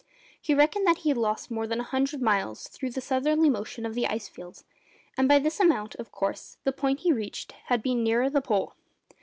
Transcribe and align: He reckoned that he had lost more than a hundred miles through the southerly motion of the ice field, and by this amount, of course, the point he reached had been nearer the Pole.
He 0.41 0.55
reckoned 0.55 0.87
that 0.87 0.97
he 1.05 1.09
had 1.09 1.17
lost 1.19 1.51
more 1.51 1.67
than 1.67 1.79
a 1.79 1.83
hundred 1.83 2.23
miles 2.23 2.67
through 2.67 2.89
the 2.89 3.01
southerly 3.01 3.51
motion 3.51 3.85
of 3.85 3.93
the 3.93 4.07
ice 4.07 4.27
field, 4.27 4.63
and 5.15 5.27
by 5.27 5.37
this 5.37 5.59
amount, 5.59 5.93
of 5.97 6.11
course, 6.11 6.57
the 6.63 6.73
point 6.73 7.01
he 7.01 7.13
reached 7.13 7.51
had 7.65 7.83
been 7.83 8.03
nearer 8.03 8.27
the 8.27 8.41
Pole. 8.41 8.73